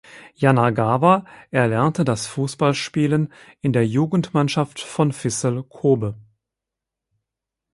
[0.35, 6.15] Yanagawa erlernte das Fußballspielen in der Jugendmannschaft von Vissel Kobe.